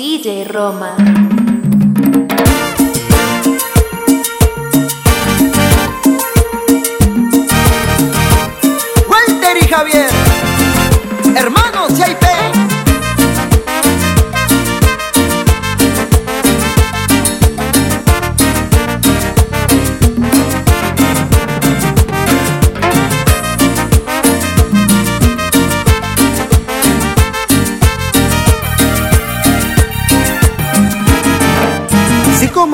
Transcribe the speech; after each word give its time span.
DJ 0.00 0.48
Roma. 0.48 1.29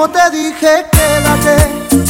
Te 0.08 0.30
dije, 0.30 0.86
quédate. 0.92 1.56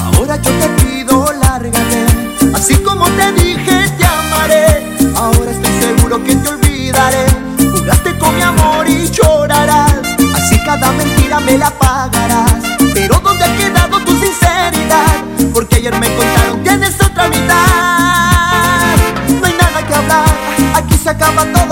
Ahora 0.02 0.36
yo 0.36 0.50
te 0.52 0.68
pido, 0.80 1.32
lárgate. 1.32 2.06
Así 2.54 2.74
como 2.76 3.04
te 3.10 3.32
dije, 3.32 3.88
te 3.98 4.04
amaré. 4.04 4.96
Ahora 5.16 5.50
estoy 5.50 5.72
seguro 5.80 6.22
que 6.22 6.34
te 6.36 6.48
olvidaré. 6.48 7.26
Jugaste 7.58 8.18
con 8.18 8.34
mi 8.34 8.42
amor 8.42 8.88
y 8.88 9.10
llorarás. 9.10 9.94
Así 10.34 10.58
cada 10.64 10.92
mentira 10.92 11.40
me 11.40 11.58
la 11.58 11.70
pagarás. 11.70 12.54
Pero 12.94 13.20
¿dónde 13.20 13.44
ha 13.44 13.56
quedado 13.56 13.98
tu 14.00 14.12
sinceridad? 14.12 15.16
Porque 15.52 15.76
ayer 15.76 15.98
me 15.98 16.14
contaron, 16.14 16.62
tienes 16.62 16.94
otra 17.00 17.28
mitad. 17.28 18.96
No 19.40 19.46
hay 19.46 19.54
nada 19.54 19.86
que 19.86 19.94
hablar. 19.94 20.28
Aquí 20.74 20.96
se 21.02 21.10
acaba 21.10 21.44
todo, 21.52 21.65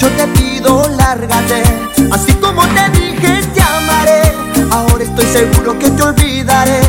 yo 0.00 0.08
te 0.12 0.26
pido, 0.28 0.88
lárgate. 0.96 1.62
Así 2.10 2.32
como 2.34 2.62
te 2.68 2.88
dije, 2.98 3.42
te 3.52 3.60
amaré. 3.60 4.22
Ahora 4.70 5.04
estoy 5.04 5.26
seguro 5.26 5.78
que 5.78 5.90
te 5.90 6.02
olvidaré. 6.02 6.80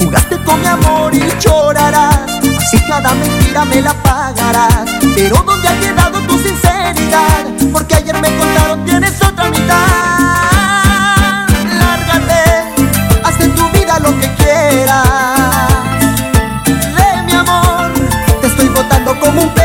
Jugaste 0.00 0.40
con 0.44 0.60
mi 0.60 0.66
amor 0.68 1.12
y 1.12 1.20
llorarás. 1.40 2.30
Así 2.58 2.78
cada 2.86 3.12
mentira 3.14 3.64
me 3.64 3.82
la 3.82 3.92
pagarás. 3.94 4.84
Pero 5.16 5.42
¿dónde 5.44 5.68
ha 5.68 5.80
quedado 5.80 6.20
tu 6.20 6.38
sinceridad? 6.38 7.44
Porque 7.72 7.96
ayer 7.96 8.14
me 8.20 8.36
contaron, 8.38 8.84
tienes 8.84 9.20
otra 9.20 9.50
mitad. 9.50 9.86
Lárgate, 11.82 12.42
haz 13.24 13.38
de 13.38 13.48
tu 13.48 13.68
vida 13.70 13.98
lo 13.98 14.16
que 14.20 14.32
quieras 14.34 15.08
de 16.70 17.22
mi 17.26 17.32
amor. 17.32 17.90
Te 18.40 18.46
estoy 18.46 18.68
botando 18.68 19.18
como 19.18 19.42
un 19.42 19.59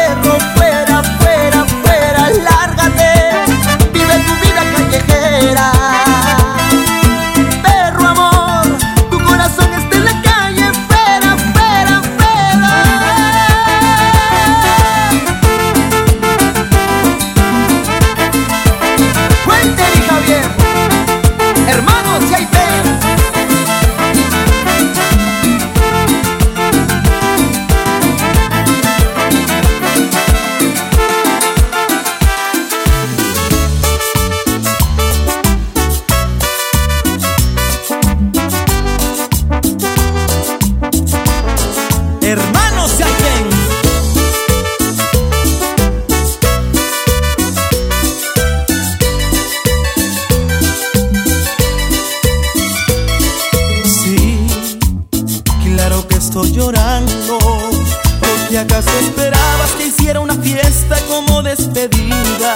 Porque 58.19 58.57
acaso 58.57 58.89
esperabas 58.99 59.71
que 59.77 59.87
hiciera 59.87 60.19
una 60.19 60.35
fiesta 60.35 60.97
como 61.07 61.41
despedida. 61.41 62.55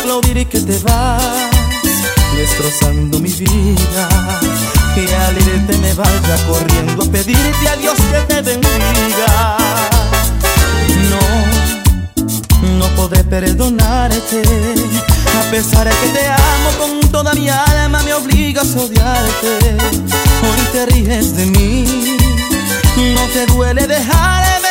Aplaudir 0.00 0.38
y 0.38 0.44
que 0.44 0.60
te 0.60 0.78
vas, 0.80 1.22
destrozando 2.36 3.18
mi 3.18 3.30
vida. 3.30 4.08
Que 4.94 5.14
al 5.14 5.36
irte 5.38 5.78
me 5.78 5.94
vaya 5.94 6.46
corriendo 6.46 7.04
a 7.04 7.06
pedirte 7.06 7.68
a 7.68 7.76
Dios 7.76 7.96
que 7.96 8.20
te 8.34 8.42
bendiga. 8.42 9.56
No, 11.10 12.78
no 12.78 12.86
podré 12.96 13.24
perdonarte. 13.24 14.42
A 15.38 15.50
pesar 15.50 15.88
de 15.88 15.94
que 15.94 16.08
te 16.18 16.26
amo 16.28 16.70
con 16.78 17.00
toda 17.10 17.32
mi 17.34 17.48
alma, 17.48 18.02
me 18.02 18.14
obligas 18.14 18.74
a 18.76 18.80
odiarte. 18.80 19.76
Hoy 20.42 20.60
te 20.72 20.86
ríes 20.86 21.36
de 21.36 21.46
mí, 21.46 22.16
no 22.96 23.26
te 23.28 23.46
duele 23.46 23.86
dejarme, 23.86 24.68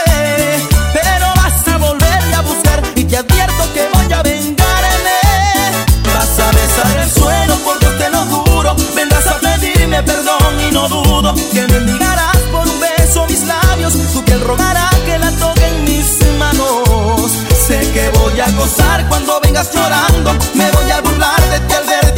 pero 0.94 1.26
vas 1.36 1.68
a 1.68 1.78
volverme 1.78 2.36
a 2.36 2.42
buscar 2.42 2.82
y 2.96 3.04
te 3.04 3.18
advierto 3.18 3.74
que 3.74 3.90
voy 3.94 4.14
a 4.14 4.22
vengarme. 4.22 5.20
Vas 6.14 6.40
a 6.40 6.52
besar 6.52 6.98
el 6.98 7.12
suelo 7.12 7.56
por 7.58 7.80
Dios 7.80 7.98
te 7.98 8.10
lo 8.10 8.20
juro, 8.26 8.76
vendrás 8.96 9.26
a 9.28 9.40
pedirme 9.40 10.04
perdón 10.04 10.62
y 10.68 10.72
no 10.72 10.88
dudo 10.88 11.34
que 11.52 11.68
me 11.68 11.78
enviarás 11.78 12.38
por 12.52 12.68
un 12.68 12.80
beso 12.80 13.26
mis 13.28 13.44
labios, 13.44 13.94
tu 14.14 14.24
piel 14.24 14.42
rogará 14.42 14.90
que 15.06 15.18
la 15.18 15.32
toque 15.32 15.66
en 15.66 15.84
mis 15.84 16.20
manos. 16.38 17.32
Sé 17.68 17.80
que 17.92 18.10
voy 18.20 18.40
a 18.40 18.52
gozar 18.52 19.08
cuando 19.08 19.40
vengas 19.42 19.74
llorando, 19.74 20.36
me 20.54 20.70
voy 20.72 20.92
a 20.92 21.02
burlar 21.02 21.42
de 21.50 21.60
ti 21.62 21.74
al 21.74 21.86
verte 21.86 22.11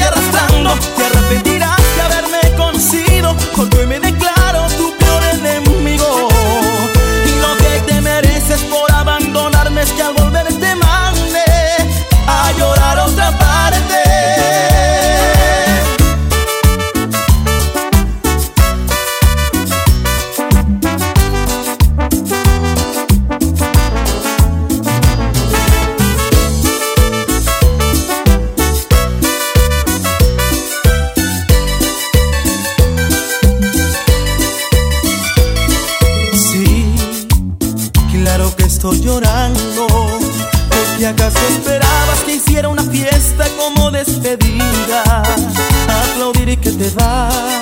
te 46.84 46.90
vas, 46.96 47.62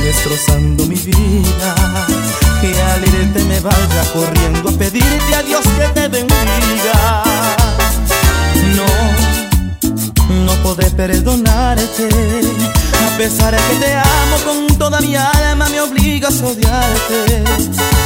destrozando 0.00 0.84
mi 0.86 0.94
vida. 0.94 1.74
Que 2.60 2.68
al 2.82 3.02
irte 3.02 3.42
me 3.44 3.58
vaya 3.60 4.02
corriendo 4.12 4.68
a 4.68 4.72
pedirte 4.72 5.34
a 5.34 5.42
Dios 5.42 5.62
que 5.62 5.88
te 5.88 6.08
bendiga. 6.08 7.22
No, 8.76 10.44
no 10.44 10.52
podré 10.62 10.90
perdonarte. 10.90 12.08
A 13.06 13.18
pesar 13.18 13.56
de 13.56 13.62
que 13.70 13.86
te 13.86 13.94
amo 13.94 14.36
con 14.44 14.78
toda 14.78 15.00
mi 15.00 15.16
alma, 15.16 15.68
me 15.68 15.80
obligas 15.80 16.40
a 16.40 16.46
odiarte. 16.46 17.42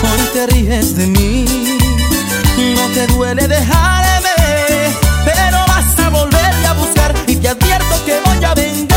Hoy 0.09 0.21
te 0.33 0.47
ríes 0.47 0.97
de 0.97 1.07
mí, 1.09 1.45
no 2.77 2.87
te 2.95 3.07
duele 3.09 3.49
dejarme, 3.49 4.31
pero 5.25 5.59
vas 5.69 5.99
a 5.99 6.09
volverme 6.09 6.67
a 6.67 6.73
buscar 6.73 7.15
y 7.27 7.37
te 7.37 7.49
advierto 7.49 8.05
que 8.07 8.19
voy 8.25 8.45
a 8.45 8.55
vengarme. 8.55 8.92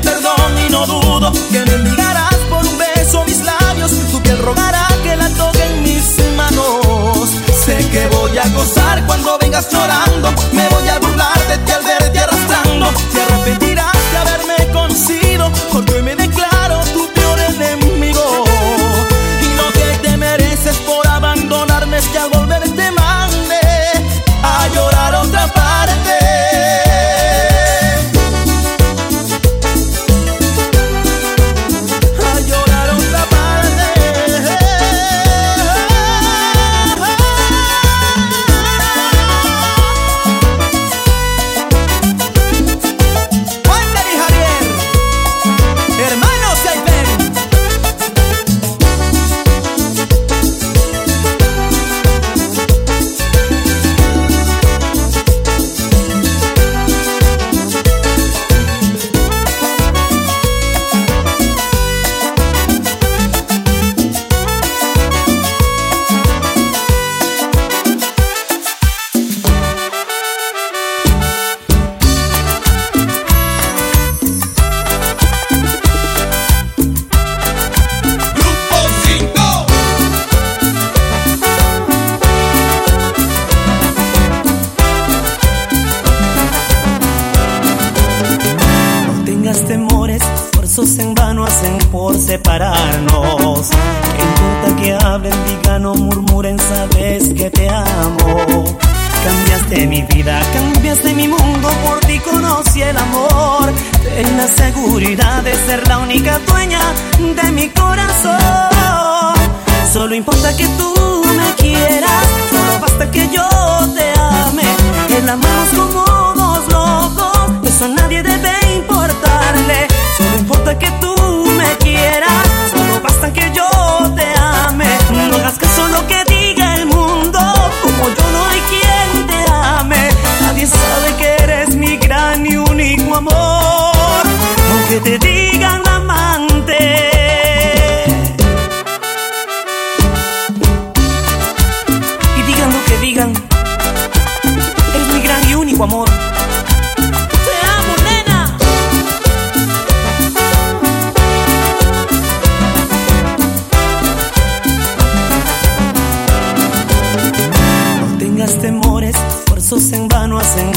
Perdón 0.00 0.58
y 0.66 0.70
no 0.70 0.86
dudo 0.86 1.32
que 1.50 1.64
me 1.64 1.74
enviarás 1.74 2.36
por 2.48 2.64
un 2.66 2.78
beso 2.78 3.24
mis 3.24 3.44
labios, 3.44 3.92
tu 4.10 4.22
piel 4.22 4.38
rogará 4.38 4.86
que 5.02 5.16
la 5.16 5.28
toque 5.30 5.64
en 5.64 5.82
mis 5.82 6.16
manos. 6.36 7.30
Sé 7.64 7.76
que 7.90 8.06
voy 8.08 8.36
a 8.38 8.48
gozar 8.48 9.04
cuando 9.06 9.38
vengas 9.38 9.68
llorando, 9.70 10.32
me 10.52 10.68
voy 10.68 10.88
a 10.88 10.98
burlar 10.98 11.38
de 11.48 11.58
ti 11.58 11.72
al 11.72 11.87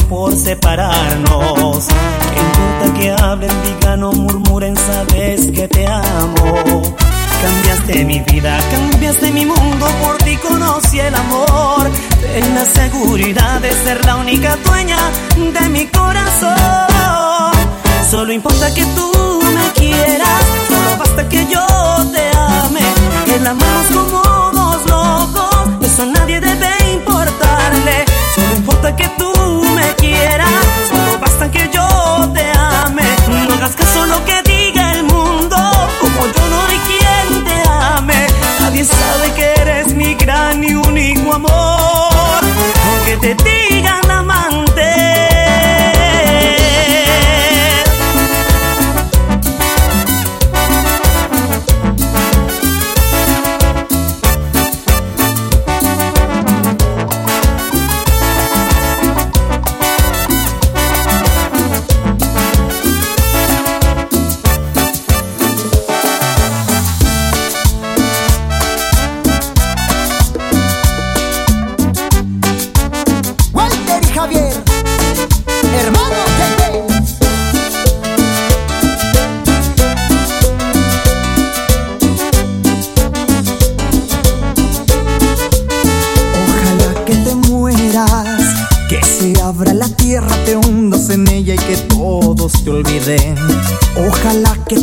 por 0.08 0.34
separarnos. 0.36 1.86
¿Qué 2.32 2.40
importa 2.40 2.98
que 2.98 3.10
hablen, 3.10 3.50
digan 3.62 4.02
o 4.04 4.12
murmuren, 4.12 4.76
sabes 4.76 5.50
que 5.50 5.68
te 5.68 5.86
amo. 5.86 6.82
Cambiaste 7.42 8.04
mi 8.04 8.20
vida, 8.20 8.58
cambiaste 8.70 9.32
mi 9.32 9.44
mundo, 9.44 9.86
por 10.02 10.16
ti 10.18 10.36
conocí 10.36 11.00
el 11.00 11.14
amor. 11.14 11.90
Ten 12.20 12.54
la 12.54 12.64
seguridad 12.64 13.60
de 13.60 13.72
ser 13.72 14.04
la 14.06 14.16
única 14.16 14.56
dueña 14.64 14.98
de 15.36 15.68
mi 15.68 15.86
corazón. 15.86 16.56
Solo 18.10 18.32
importa 18.32 18.72
que 18.74 18.84
tú 18.94 19.10
me 19.54 19.72
quieras, 19.72 20.44
solo 20.68 20.96
basta 20.98 21.28
que 21.28 21.46
yo 21.46 21.66
te 22.12 22.30
ame. 22.36 23.34
El 23.34 23.46
amamos 23.46 23.86
como 23.86 24.52
dos 24.52 24.86
locos, 24.86 25.84
eso 25.86 26.02
a 26.02 26.06
nadie 26.06 26.40
debe 26.40 26.92
importarle. 26.92 28.04
Solo 28.34 28.56
importa 28.56 28.96
que 28.96 29.08
tú 29.18 29.32
me 29.74 29.94
quieras, 29.96 30.48
solo 30.88 31.18
basta 31.20 31.50
que 31.50 31.68
yo 31.72 31.86
te 32.32 32.50
ame. 32.56 33.02
No 33.28 33.54
hagas 33.54 33.74
caso 33.76 34.06
lo 34.06 34.24
que 34.24 34.42
diga 34.44 34.92
el 34.92 35.04
mundo, 35.04 35.56
como 36.00 36.26
yo 36.26 36.48
no 36.48 36.62
hay 36.66 36.78
quien 36.90 37.44
te 37.44 37.62
ame. 37.68 38.26
Nadie 38.60 38.84
sabe 38.84 39.32
que 39.34 39.52
eres 39.60 39.94
mi 39.94 40.14
gran 40.14 40.64
y 40.64 40.74
único 40.74 41.34
amor, 41.34 42.40
aunque 42.86 43.16
te 43.18 43.34
digan 43.44 44.10
amante. 44.10 45.01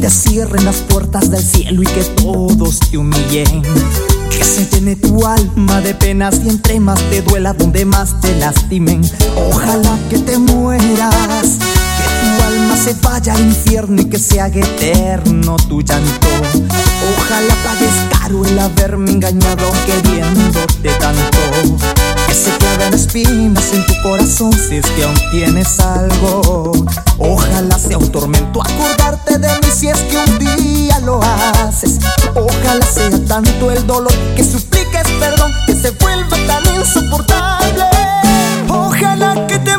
Cierren 0.09 0.65
las 0.65 0.77
puertas 0.77 1.29
del 1.29 1.43
cielo 1.43 1.81
y 1.83 1.85
que 1.85 2.03
todos 2.21 2.79
te 2.79 2.97
humillen. 2.97 3.61
Que 4.29 4.43
se 4.43 4.65
llene 4.67 4.95
tu 4.95 5.25
alma 5.25 5.81
de 5.81 5.93
penas 5.93 6.41
y 6.43 6.49
entre 6.49 6.79
más 6.79 6.99
te 7.09 7.21
duela, 7.21 7.53
donde 7.53 7.85
más 7.85 8.19
te 8.21 8.35
lastimen. 8.37 9.01
Ojalá 9.49 9.97
que 10.09 10.19
te 10.19 10.37
mueras, 10.37 11.57
alma 12.43 12.75
se 12.75 12.93
vaya 13.01 13.33
al 13.33 13.41
infierno 13.41 14.01
y 14.01 14.05
que 14.05 14.19
se 14.19 14.39
haga 14.39 14.59
eterno 14.59 15.55
tu 15.67 15.81
llanto. 15.81 16.27
Ojalá 17.17 17.55
pagues 17.63 17.95
caro 18.11 18.45
el 18.45 18.59
haberme 18.59 19.11
engañado 19.11 19.71
queriéndote 19.85 20.89
tanto. 20.99 21.77
Que 22.27 22.33
se 22.33 22.51
claven 22.57 22.93
espinas 22.93 23.73
en 23.73 23.85
tu 23.85 23.93
corazón 24.03 24.53
si 24.53 24.77
es 24.77 24.85
que 24.85 25.03
aún 25.03 25.15
tienes 25.31 25.79
algo. 25.79 26.71
Ojalá 27.17 27.77
sea 27.77 27.97
un 27.97 28.11
tormento 28.11 28.61
acordarte 28.61 29.37
de 29.37 29.47
mí 29.47 29.67
si 29.75 29.87
es 29.89 29.99
que 30.01 30.17
un 30.17 30.39
día 30.39 30.99
lo 30.99 31.21
haces. 31.21 31.99
Ojalá 32.35 32.85
sea 32.85 33.09
tanto 33.27 33.71
el 33.71 33.85
dolor 33.87 34.13
que 34.35 34.43
supliques 34.43 35.07
perdón 35.19 35.51
que 35.65 35.73
se 35.73 35.91
vuelva 35.91 36.37
tan 36.47 36.75
insoportable. 36.75 37.85
Ojalá 38.69 39.47
que 39.47 39.59
te 39.59 39.77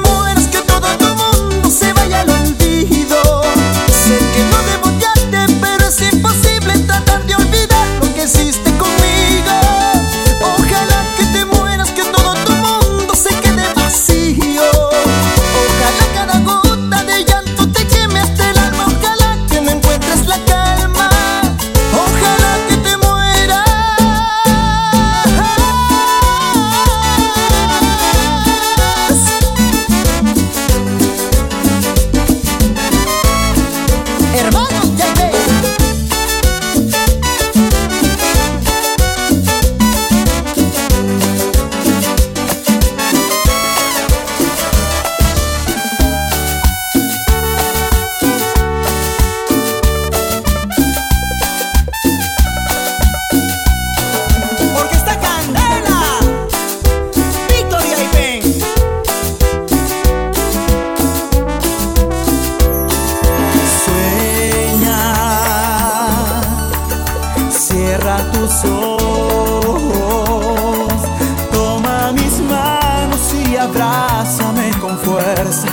Toma 71.53 72.13
mis 72.13 72.41
manos 72.41 73.21
y 73.49 73.57
abrázame 73.57 74.71
con 74.81 74.99
fuerza. 74.99 75.69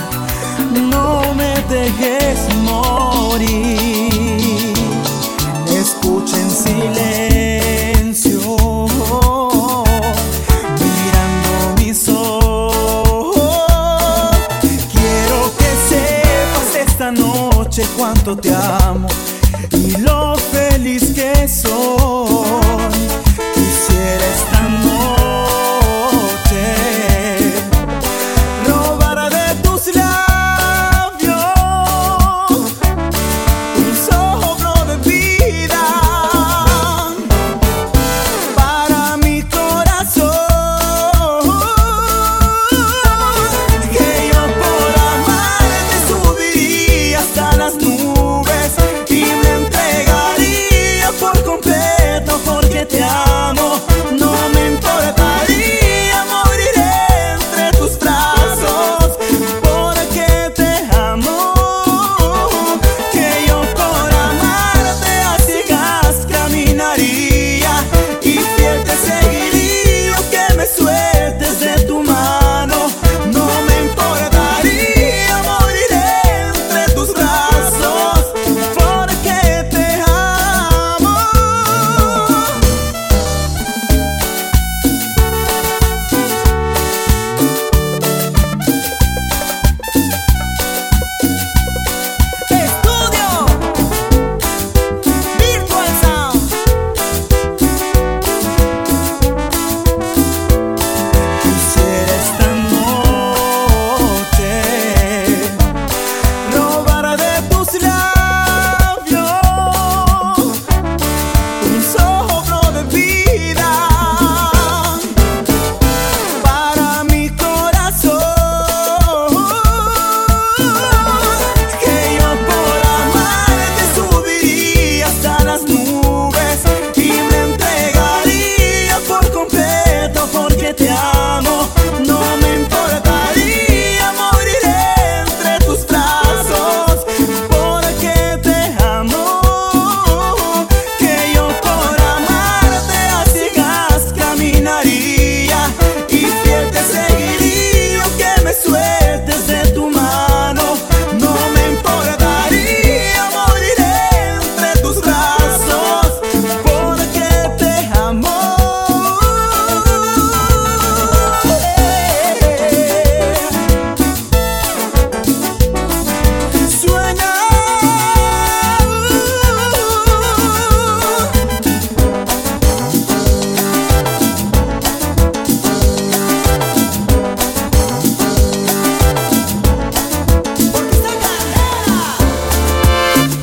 No 0.72 1.34
me 1.34 1.54
dejes 1.68 2.38
morir. 2.62 4.08
Escucha 5.68 6.36
en 6.36 6.50
silencio, 6.50 8.38
mirando 10.80 11.74
mis 11.78 12.08
ojos. 12.08 13.36
Quiero 14.92 15.52
que 15.58 15.70
sepas 15.88 16.76
esta 16.86 17.10
noche 17.10 17.82
cuánto 17.96 18.36
te 18.36 18.54
amo 18.54 19.08
y 19.72 19.96
lo 19.98 20.36
feliz 20.36 21.12
que 21.12 21.48
soy. 21.48 21.97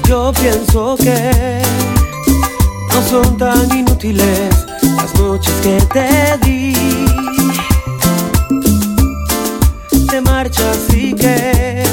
Yo 0.07 0.31
pienso 0.33 0.95
que 0.97 1.61
no 2.93 3.01
son 3.09 3.37
tan 3.37 3.75
inútiles 3.75 4.65
las 4.81 5.13
noches 5.19 5.53
que 5.63 5.77
te 5.93 6.37
di. 6.45 6.73
Te 10.07 10.21
marchas 10.21 10.77
y 10.93 11.13
que 11.13 11.83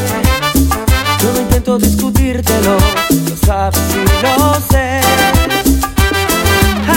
no 1.23 1.33
me 1.33 1.41
momento 1.41 1.79
discutírtelo, 1.79 2.77
lo 3.29 3.37
sabes 3.47 3.81
y 3.95 4.27
lo 4.27 4.55
sé. 4.71 5.01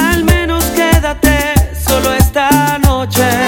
Al 0.10 0.26
menos 0.26 0.64
quédate 0.76 1.54
solo 1.88 2.14
esta 2.14 2.78
noche. 2.80 3.45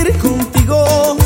Contigo, 0.00 0.18
contigo. 0.18 1.19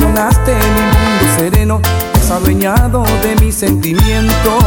Emocionaste 0.00 0.54
mi 0.54 0.80
mundo 0.80 1.36
sereno. 1.36 1.80
Has 2.14 2.30
adueñado 2.30 3.04
de 3.22 3.36
mis 3.36 3.54
sentimientos. 3.54 4.64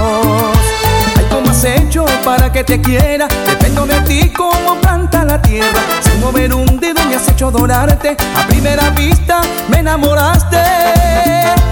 ¿Cómo 1.31 1.49
has 1.49 1.63
hecho 1.63 2.05
para 2.23 2.51
que 2.51 2.63
te 2.63 2.79
quiera? 2.79 3.27
Dependo 3.47 3.87
de 3.87 3.99
ti 4.01 4.29
como 4.31 4.75
planta 4.79 5.25
la 5.25 5.41
tierra. 5.41 5.79
Sin 6.03 6.19
mover 6.19 6.53
un 6.53 6.79
dedo 6.79 7.03
me 7.05 7.15
has 7.15 7.27
hecho 7.29 7.47
adorarte. 7.47 8.15
A 8.35 8.47
primera 8.47 8.91
vista 8.91 9.41
me 9.69 9.79
enamoraste. 9.79 10.61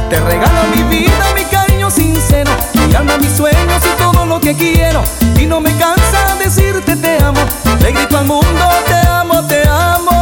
Te 0.10 0.20
regalo 0.20 0.64
mi 0.76 0.82
vida, 0.84 1.26
mi 1.36 1.44
cariño 1.44 1.92
sincero. 1.92 2.50
Mi 2.88 2.96
alma, 2.96 3.18
mis 3.20 3.32
sueños 3.32 3.84
y 3.86 4.02
todo 4.02 4.26
lo 4.26 4.40
que 4.40 4.56
quiero. 4.56 5.04
Y 5.38 5.46
no 5.46 5.62
me 5.62 5.72
cansa 5.78 6.36
decirte 6.44 6.96
te 6.96 7.24
amo. 7.24 7.42
Le 7.80 7.92
grito 7.92 8.18
al 8.18 8.26
mundo, 8.26 8.66
te 8.88 9.08
amo, 9.08 9.46
te 9.46 9.62
amo. 9.68 10.21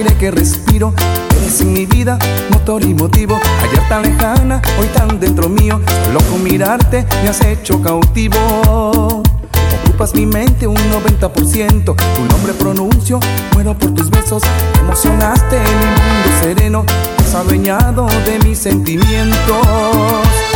Aire 0.00 0.16
que 0.16 0.30
respiro. 0.30 0.94
Eres 1.42 1.60
en 1.60 1.72
mi 1.72 1.86
vida, 1.86 2.18
motor 2.50 2.82
y 2.84 2.94
motivo. 2.94 3.38
Ayer 3.62 3.88
tan 3.88 4.02
lejana, 4.02 4.62
hoy 4.78 4.86
tan 4.88 5.20
dentro 5.20 5.48
mío. 5.48 5.80
Loco 6.12 6.38
mirarte, 6.38 7.06
me 7.22 7.28
has 7.28 7.40
hecho 7.44 7.82
cautivo. 7.82 9.22
Ocupas 9.84 10.14
mi 10.14 10.26
mente 10.26 10.66
un 10.66 10.76
90%. 10.76 11.84
Tu 11.84 12.24
nombre 12.30 12.52
pronuncio, 12.54 13.20
muero 13.52 13.76
por 13.76 13.94
tus 13.94 14.10
besos. 14.10 14.42
Emocionaste 14.80 15.58
mi 15.58 15.86
mundo 15.86 16.28
sereno. 16.42 16.84
Has 17.18 17.34
adueñado 17.34 18.06
de 18.24 18.38
mis 18.44 18.58
sentimientos. 18.58 20.49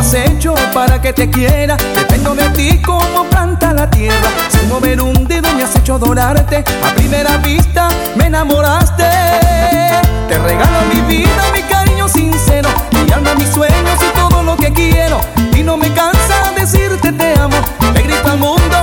¿Cómo 0.00 0.08
has 0.08 0.14
hecho 0.14 0.54
para 0.72 0.98
que 0.98 1.12
te 1.12 1.28
quiera? 1.28 1.76
Dependo 1.94 2.34
de 2.34 2.48
ti 2.50 2.80
como 2.80 3.24
planta 3.24 3.74
la 3.74 3.90
tierra. 3.90 4.30
Sin 4.48 4.66
mover 4.66 5.02
un 5.02 5.26
dedo 5.28 5.52
me 5.52 5.62
has 5.62 5.76
hecho 5.76 5.96
adorarte. 5.96 6.64
A 6.82 6.94
primera 6.94 7.36
vista 7.36 7.90
me 8.16 8.28
enamoraste. 8.28 9.04
Te 10.26 10.38
regalo 10.38 10.78
mi 10.94 11.02
vida, 11.02 11.42
mi 11.52 11.60
cariño 11.64 12.08
sincero. 12.08 12.70
Mi 12.92 13.12
alma, 13.12 13.34
mis 13.34 13.50
sueños 13.50 13.98
y 14.00 14.18
todo 14.18 14.42
lo 14.42 14.56
que 14.56 14.72
quiero. 14.72 15.20
Y 15.54 15.62
no 15.62 15.76
me 15.76 15.92
cansa 15.92 16.50
decirte 16.56 17.12
te 17.12 17.38
amo. 17.38 17.56
Me 17.92 18.00
grita 18.00 18.32
al 18.32 18.38
mundo, 18.38 18.78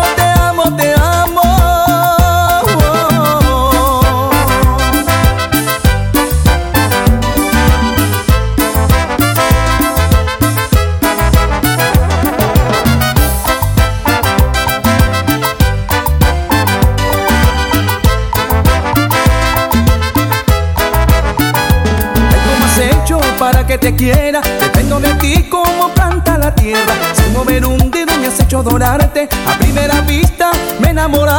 quiera. 23.96 24.42
Dependo 24.60 25.00
de 25.00 25.14
ti 25.16 25.44
como 25.50 25.94
planta 25.94 26.38
la 26.38 26.54
tierra. 26.54 26.94
Sin 27.14 27.34
mover 27.34 27.66
un 27.66 27.92
dedo 27.92 28.18
me 28.20 28.28
has 28.28 28.40
hecho 28.40 28.60
adorarte. 28.60 29.30
A 29.48 29.58
primera 29.58 30.02
vista 30.02 30.52
me 30.80 30.90
enamoraste. 30.90 31.37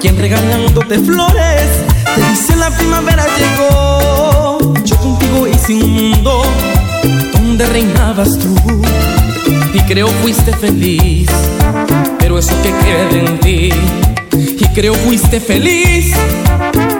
De 0.00 0.98
flores. 1.00 1.68
Te 2.14 2.30
dice 2.30 2.56
la 2.56 2.70
primavera 2.70 3.24
llegó. 3.36 4.74
Yo 4.84 4.96
contigo 4.96 5.48
hice 5.48 5.74
un 5.74 5.92
mundo 5.92 6.42
donde 7.32 7.66
reinabas 7.66 8.38
tú. 8.38 8.54
Y 9.74 9.80
creo 9.80 10.08
fuiste 10.22 10.52
feliz, 10.52 11.28
pero 12.18 12.38
eso 12.38 12.54
que 12.62 12.70
queda 12.70 13.26
en 13.26 13.40
ti. 13.40 13.70
Y 14.32 14.66
creo 14.74 14.94
fuiste 14.94 15.40
feliz, 15.40 16.14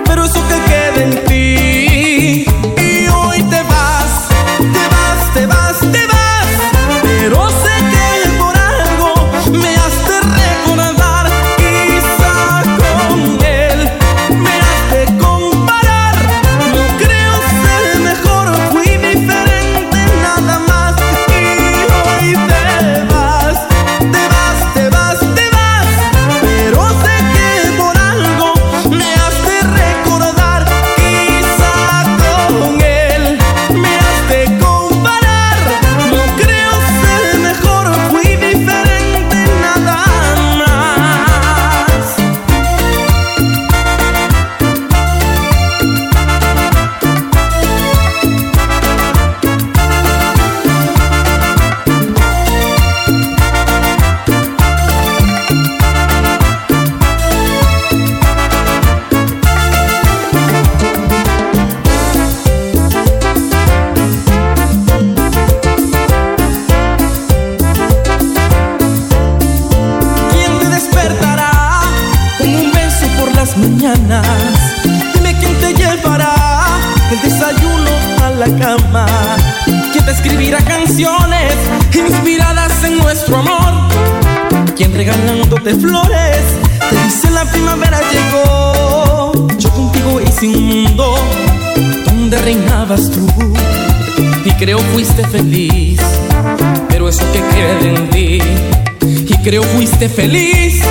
pero 0.05 0.25
eso 0.25 0.43
que 0.49 0.57
queda 0.71 1.05
en 1.05 1.25
ti. 1.25 1.28
nuestro 83.29 83.39
amor, 83.39 84.75
quien 84.75 84.95
regalándote 84.95 85.75
flores 85.75 86.45
te 86.89 87.05
dice 87.05 87.31
la 87.31 87.45
primavera 87.51 88.01
llegó. 88.11 89.49
Yo 89.59 89.71
contigo 89.71 90.21
hice 90.21 90.49
un 90.49 90.67
mundo 90.67 91.15
donde 92.07 92.39
reinabas 92.39 93.11
tú. 93.11 93.27
Y 94.45 94.51
creo 94.53 94.79
fuiste 94.79 95.27
feliz, 95.27 96.01
pero 96.89 97.09
eso 97.09 97.23
que 97.33 97.41
queda 97.41 97.97
en 97.97 98.11
ti. 98.11 98.39
Y 99.03 99.37
creo 99.43 99.63
fuiste 99.63 100.09
feliz 100.09 100.83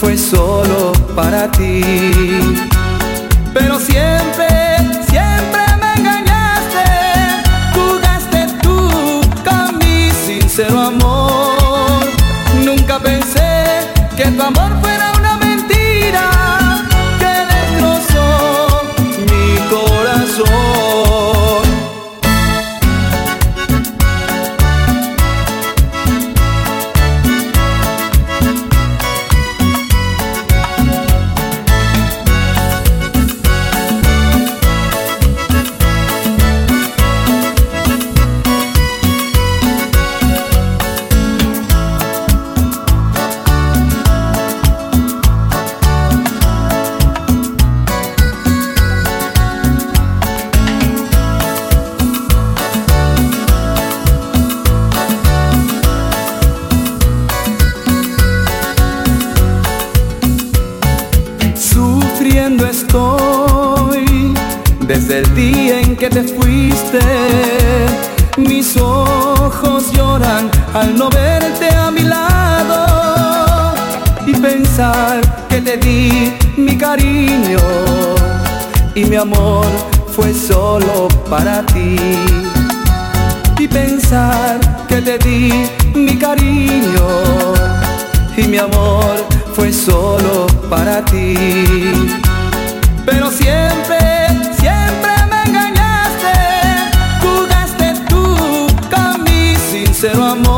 fue 0.00 0.16
solo 0.16 0.92
para 1.14 1.50
ti. 1.50 1.82
Pero 3.54 3.78
siempre, 3.78 4.48
siempre 5.08 5.62
me 5.80 6.00
engañaste, 6.00 6.84
jugaste 7.74 8.46
tú 8.62 9.20
con 9.44 9.78
mi 9.78 10.10
sincero 10.10 10.80
amor. 10.80 11.21
Amor 79.22 79.66
fue 80.14 80.34
solo 80.34 81.08
para 81.30 81.64
ti. 81.66 81.96
Y 83.58 83.68
pensar 83.68 84.58
que 84.88 85.00
te 85.00 85.18
di 85.18 85.52
mi 85.94 86.16
cariño 86.18 87.08
y 88.36 88.42
mi 88.48 88.58
amor 88.58 89.14
fue 89.54 89.72
solo 89.72 90.46
para 90.68 91.04
ti. 91.04 91.34
Pero 93.06 93.30
siempre 93.30 94.02
sincero 100.02 100.24
amor. 100.24 100.51